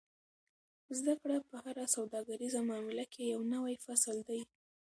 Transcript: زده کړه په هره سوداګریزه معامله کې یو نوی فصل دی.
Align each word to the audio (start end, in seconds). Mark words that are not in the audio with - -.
زده 0.97 1.13
کړه 1.21 1.37
په 1.49 1.55
هره 1.63 1.85
سوداګریزه 1.95 2.59
معامله 2.69 3.05
کې 3.13 3.23
یو 3.33 3.41
نوی 3.53 3.75
فصل 3.85 4.17
دی. 4.29 4.41